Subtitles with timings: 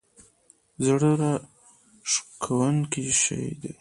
[0.85, 3.69] زړه راښکونکی شی دی.